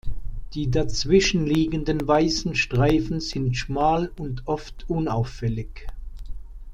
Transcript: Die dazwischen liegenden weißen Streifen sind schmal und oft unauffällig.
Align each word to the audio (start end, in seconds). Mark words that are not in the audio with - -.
Die 0.55 0.71
dazwischen 0.71 1.45
liegenden 1.45 2.07
weißen 2.07 2.55
Streifen 2.55 3.19
sind 3.19 3.55
schmal 3.55 4.09
und 4.17 4.47
oft 4.47 4.89
unauffällig. 4.89 5.87